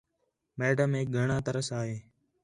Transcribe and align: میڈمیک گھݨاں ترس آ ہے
میڈمیک 0.59 1.07
گھݨاں 1.15 1.41
ترس 1.45 1.69
آ 1.79 1.81
ہے 1.89 1.95